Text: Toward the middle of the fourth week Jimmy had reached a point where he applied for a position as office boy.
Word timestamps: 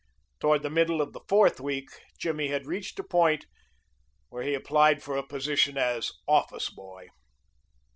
Toward 0.39 0.63
the 0.63 0.71
middle 0.71 0.99
of 0.99 1.13
the 1.13 1.19
fourth 1.29 1.59
week 1.59 1.89
Jimmy 2.17 2.47
had 2.47 2.65
reached 2.65 2.97
a 2.97 3.03
point 3.03 3.45
where 4.29 4.41
he 4.41 4.55
applied 4.55 5.03
for 5.03 5.15
a 5.15 5.21
position 5.21 5.77
as 5.77 6.11
office 6.27 6.71
boy. 6.71 7.09